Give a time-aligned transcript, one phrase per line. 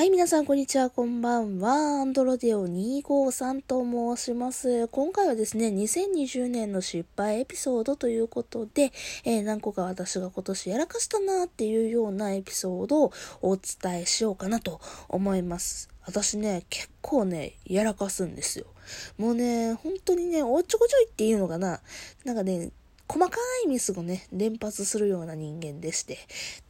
[0.00, 2.00] はい、皆さん、こんにちは、こんばんは。
[2.00, 3.84] アンドロデオ253と
[4.16, 4.88] 申します。
[4.88, 8.92] 今回はですね、2020年の失敗エピソードということで、
[9.26, 15.90] えー、何個か私が今年やらかしたなっていうようなエピソードをお伝えしようかなと思います。
[16.06, 18.64] 私ね、結構ね、やらかすんですよ。
[19.18, 21.82] もうね、本当にね、おっちょこちょいっていうのかな。
[22.24, 22.70] なんかね、
[23.10, 26.16] 細かいミスをね、連発するような人間でして、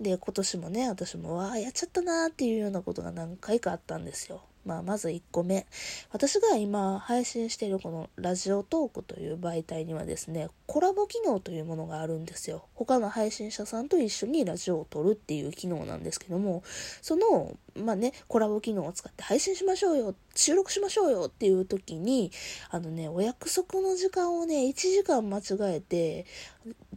[0.00, 4.49] で、今年もね、私も、わあ、やっちゃったなーっていうようなことが何回かあったんですよ。
[4.64, 5.66] まあ、まず1個目。
[6.10, 12.64] 私が今配信しているこのラジオトークという媒体にはですね、コラボ機能というものがあるんですよ。
[12.74, 16.62] 他の配信者さんと一緒にラジオを撮るっていう機能なんですけども、
[17.00, 22.30] その、まあね、コラボ機能を使って配信しましょうよ、収録しましょうよっていう時に、
[22.70, 26.26] あのね、お約束の時間をね、1時間間違えて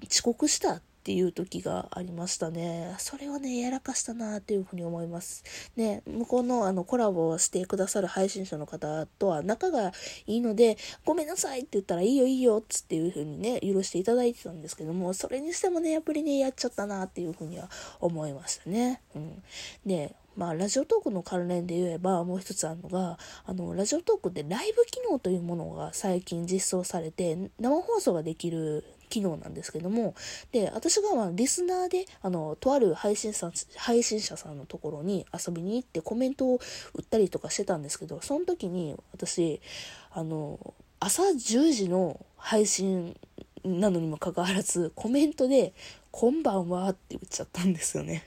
[0.09, 2.95] 遅刻したっっていう時がありましたね。
[2.98, 5.44] それをね、やらかしたなっていうふうに思います。
[5.75, 9.91] ね、向こうのあのコラボをしてくださる配信者の方とは仲が
[10.28, 17.69] いいので、ごめんなさいって言ったらいいよいいよっつっていうふうにね、許していただいてたんですけども、それにしてもね、やっぱりね、やっちゃったなっていうふうには
[18.00, 19.02] 思いましたね。
[19.13, 19.44] うん。
[19.85, 28.83] で、まあ、ラジオトークの関連で言えば、もう一つあるのが、あの、ラジオトークでライブ機能というものが最近実装されて、生放送ができる
[29.14, 30.16] 機能なんですけども、
[30.52, 36.59] で、私がまあリスナーで、あの、とある配信者配信者さんのところに遊びに行ってコメントを
[36.95, 39.61] 売ったりとかしてたんですけど、その時に私、
[40.09, 43.16] あの、朝10時の配信
[43.64, 45.73] なのにもかかわらず、コメントで、
[46.09, 48.23] こんばんはって言っちゃったんですよね。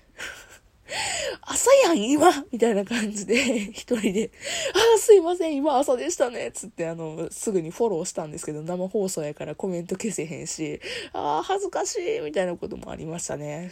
[1.43, 3.37] 朝やん、今みたいな感じで、
[3.73, 4.31] 一人で、
[4.95, 10.81] あ、すいません、今朝でしたねつって、あの、すぐにフォローしたんですけど、生放送やからコメント消せへんし、
[11.13, 13.71] ああ、恥ずかしいみたいなこともありましたね。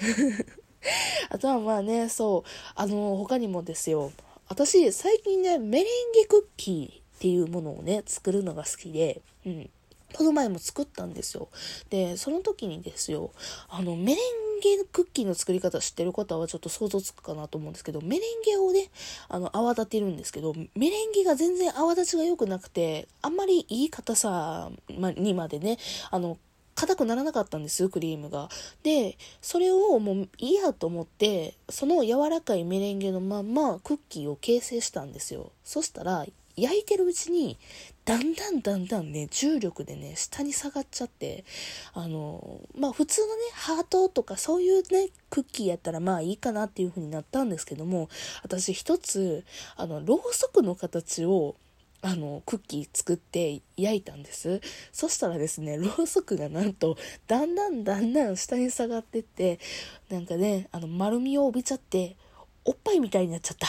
[1.30, 4.12] あとはまあね、そう、あの、他にもですよ、
[4.48, 9.70] 私、最近ね、メレンゲクッキーっていうものをね、作るのが好きで、うん。
[10.14, 11.48] この前も作ったんですよ。
[11.90, 13.32] で、その時にですよ、
[13.68, 18.90] あの、メレンゲクッキーの作り方知ってる方はちょっと想像つくかなと思うんですけど、メレンゲをね、
[19.28, 25.78] あの、泡立てるんですけど、メレンゲが全然泡立ちが良くなくて、あんまりいい硬さにまでね、
[26.10, 26.38] あの、
[26.74, 28.48] 硬くならなかったんですよ、クリームが。
[28.82, 35.52] で、それをもういいやと思って、その柔らかいメレンゲのまんまクッキーを形成したんですよ。
[35.64, 36.26] そしたら、
[36.56, 37.58] 焼いてるうちに、
[38.04, 41.44] だんだんだんだんね、重力でね、下に下がっちゃって、
[41.94, 48.08] あの、まあ普通のね、ハートとかそういうね、クッキーやったらまあいいかなっていう風になったんですけども、
[48.42, 49.44] 私一つ、
[49.76, 51.56] あの、ろうそくの形を、
[52.02, 54.60] あの、クッキー作って焼いたんです。
[54.92, 59.58] そしたらですね、ろうそくがなんと、だんだんだんだん下に下がってって、
[60.10, 62.16] なんかね、あの、丸みを帯びちゃって、
[62.66, 63.66] おっぱいみたいになっちゃった。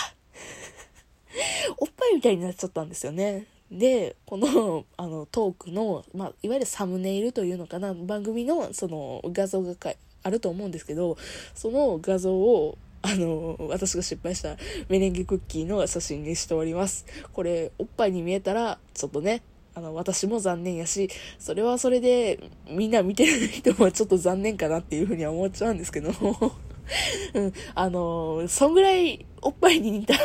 [1.77, 3.45] おっぱいみたいになっちゃったんですよね。
[3.71, 9.75] で、この、 あの、トークの、まあ、いわゆるサムネイルというのかな、番組の、その、画像が
[10.23, 11.17] あると思うんですけど、
[11.53, 14.57] その画像を、あの、私が失敗した
[14.89, 17.05] メレンゲクッキーの写真にしております。
[17.33, 19.43] これ、おっぱいに見えたら、ちょっとね、
[19.75, 26.11] あの、私も残念やし、それはそれで、みんな見てる人もちょっと残念かなっていうふうには思っちゃうんですけど、
[27.33, 30.15] うん、あの、そんぐらいおっぱいに似た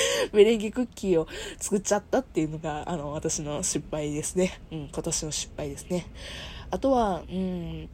[0.32, 4.60] メレンゲクッキーを作っちゃったっていうのが、あの、私の失敗ですね。
[4.70, 6.06] うん、今年の失敗ですね。
[6.70, 7.88] あとは、うん、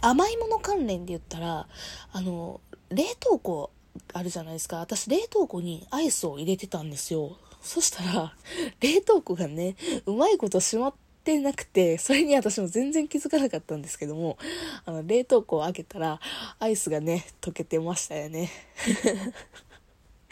[0.00, 1.68] 甘いもの関連で言ったら、
[2.12, 3.70] あの、冷凍庫
[4.12, 4.78] あるじゃないですか。
[4.78, 7.36] 私、冷凍庫にアイスを入れてたんですよ。
[7.60, 8.34] そしたら、
[8.80, 9.76] 冷凍庫がね、
[10.06, 14.38] うまいこと閉まってなくて、それに私も全然気づかなかったんですけども、
[14.84, 16.20] あの、冷凍庫を開けたら、
[16.58, 18.50] アイスがね、溶けてましたよね。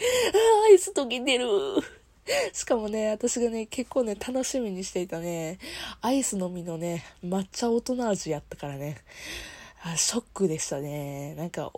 [0.01, 1.47] アイス溶けてる。
[2.53, 5.59] しかもね、私がね、結構ね、楽しみにしていたね、
[6.01, 8.99] アイスのみのね、抹茶大人味やったからね、
[9.83, 11.35] あショックでしたね。
[11.35, 11.73] なんか、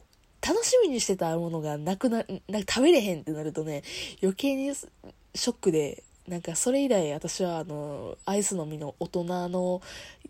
[0.47, 3.83] 楽しみにしてたものがなくな、なんか食べれへんってなるとね、
[4.23, 9.83] 余計にショックで、なんかそれ以来私はあの、アイスの実の大人の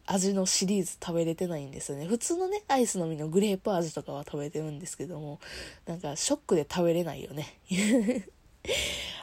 [0.07, 2.07] 味のシリーズ食べれてないんですよね。
[2.07, 5.39] 普通のね、アイスの実のグレープ味とかは食べてるんですけども、
[5.87, 7.59] なんかショックで食べれないよね。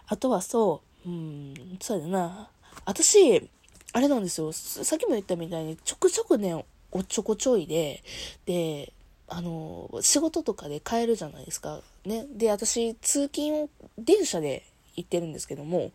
[0.08, 2.50] あとはそう、うん、そうだな。
[2.86, 3.50] 私、
[3.94, 4.52] あれなんですよ。
[4.52, 6.54] さっきも言ったみたいに、ちょくちょくね、
[6.92, 8.04] おっちょこちょいで、
[8.46, 8.94] で、
[9.28, 11.82] あの、仕事とかで帰るじゃないですか。
[12.06, 12.26] ね。
[12.32, 14.66] で、私、通勤を電車で
[15.00, 15.92] 行ってるんですけども、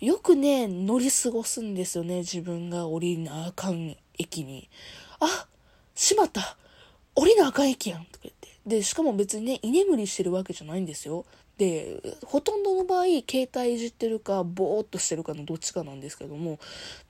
[0.00, 4.68] よくね、乗り過ごすんですよね、自分が降りなあかん駅に。
[5.20, 5.46] あ
[5.94, 6.56] しまった
[7.14, 8.48] 降りなあかん駅やんとか言って。
[8.66, 11.24] で、しかも別にね、居眠りしてるわけじゃないんですよ。
[11.56, 16.58] で、ほとんどの場合、携帯いじってるか、ぼーっとしてるかのどっちかなんですけども、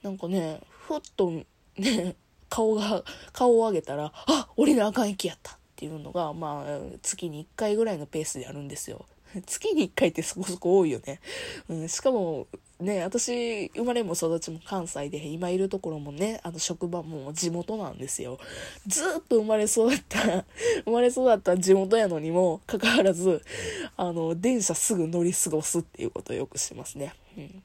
[0.03, 1.33] なんかね、ふっと
[1.77, 2.15] ね、
[2.49, 3.03] 顔が、
[3.33, 9.07] 顔を上げたら、あ降りなあかん駅やったっていうのが、まあ、月に1回ぐらいのペースでやるんですよ。
[9.47, 11.21] 月に1回ってそこそこ多いよね。
[11.69, 12.47] うん、しかも、
[12.81, 18.39] ね、私、生まれも育ちも関西で、今いるところもね、あの、職場も地元なんですよ。
[18.87, 20.45] ずっと生まれ育った、
[20.85, 23.43] 生まれ育った地元やのにも、かかわらず、
[23.97, 27.15] あの、電車すぐ乗り過ごすっていうことをよくしますね。
[27.37, 27.63] うん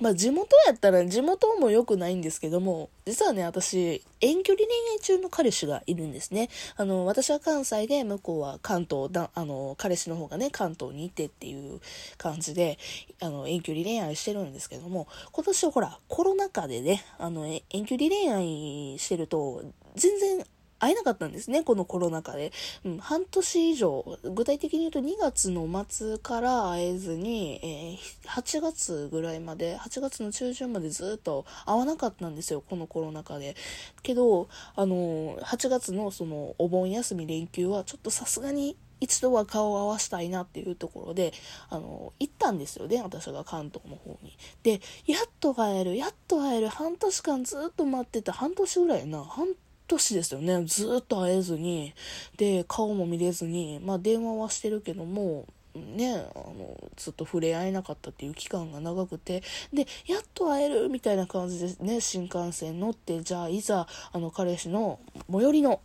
[0.00, 6.48] まあ地元やったら地元も良くないんですけども、実はね、私、遠距離恋愛中の彼氏がいるんですね。
[6.76, 11.80] あの、私は関西で、向こうは関東だ、あの、彼氏の方がね、関東にいてっていう
[12.16, 12.78] 感じで、
[13.20, 19.62] あの、遠距離恋愛してるんですけども、今年はほら、コロナ禍でね、あの、遠距離恋愛してると、
[19.96, 20.44] 全然
[20.78, 22.52] 会えなかったんですね、このコロナ禍で。
[22.84, 33.56] うん、半年以上、具体的に言うと2月の末から会えずに、えー、8月ぐらいまで、8月の中旬までずっと会わなかったんですよ、このコロナ禍で。
[34.02, 41.32] けど、あのー、8月のそのお盆休み連休はちょっとさすがに一度は顔を合わしたいなっていうところで、
[41.70, 44.36] あの、行ったんですよね、私が関東の方に。
[44.62, 49.48] で、やっと会える、やっと会える、半年間ずっと待ってた、半年ぐらいな、半
[49.88, 50.64] 年ですよね。
[50.64, 51.94] ずっと会えずに、
[52.36, 59.42] で、顔も見れずに、まあ電話はしてるけども、ね、あの、ずっと触れ合えなかったっていう期間が長くて、
[59.72, 64.98] で、やっと会えるみたいな感じでね、新幹線乗って、じゃあいざ、あの、彼氏の
[65.30, 65.80] 最寄りの、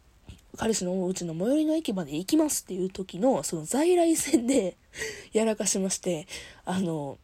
[0.57, 4.77] 彼氏のうちの最寄りの駅まで行きますっていう時の、その在来線で
[5.33, 6.27] やらかしまして、
[6.65, 7.17] あの、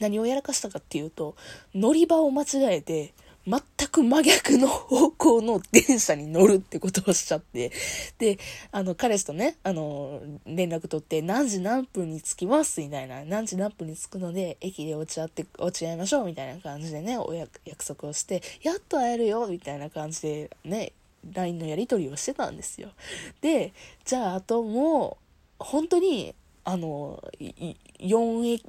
[0.00, 1.36] 何をやらかしたかっていうと、
[1.74, 3.14] 乗り場を間違えて、
[3.46, 7.72] 全く真逆の方向の電車に乗るってことをしちゃって、
[8.18, 8.38] で、
[8.70, 20.92] あの、彼氏とね、あの、連絡取って、何時何分に着きますみたいな、何時何分に着くので、駅で落ち合って、落ち合いましょうみたいな感じでね、お約束をして、やっと会えるよみたいな感じでね、
[21.32, 22.90] LINE のやり取りをしてたんですよ。
[23.40, 23.72] で、
[24.04, 25.18] じゃあ、あとも
[25.60, 26.34] う、本当に、
[26.64, 27.22] あの、
[27.98, 28.64] 4駅、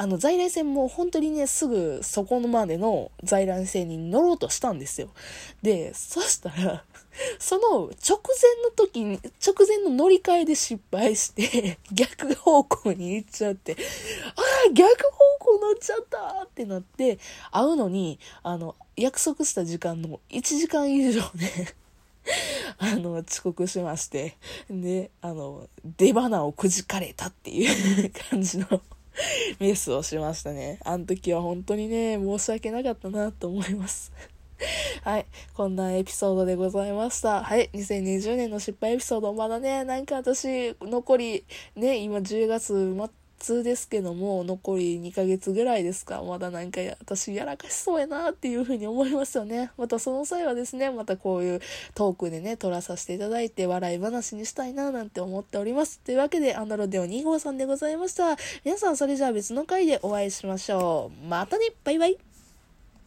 [0.00, 5.10] あの、在来線も本当にね、すぐそこまでの在来線に乗ろうとしたんですよ。
[5.60, 6.84] で、そしたら、
[7.38, 13.76] その直前の時に、直前の乗り換えで失敗して、 逆方向に行っちゃって、
[14.36, 17.18] ああ、逆方向乗っちゃったってなって、
[17.52, 21.74] 会うのに、あの、約束した時間の1時間以上ね
[22.78, 24.38] あの、遅刻しまして、
[24.70, 28.80] で、あの、出花をくじかれたっていう感じの
[29.60, 30.78] ミスをしましたね。
[30.84, 34.12] あの時は本当にね、申し訳なかったなと思います。
[35.02, 35.26] はい。
[35.54, 37.42] こんなエピソードでございました。
[37.42, 37.70] はい。
[37.72, 41.44] 2020年の失敗エピソード、まだね、なんか私、残り、
[41.76, 42.72] ね、今10月
[43.40, 46.22] 通ですけども、残り2ヶ月ぐらいですか。
[46.22, 49.70] まだなんか私やらかしそうやなっていうふうに思いますよね。
[49.76, 51.60] またその際はですね、またこういう
[51.94, 56.00] トークでね、撮らさせていただいて笑い話にしたいななんて思っております。
[56.00, 58.36] というわけで、アンドロデオ2号さんでございました。
[58.64, 61.26] 皆さんそれじゃあ別の回でお会いしましょう。
[61.26, 62.29] またねバイバイ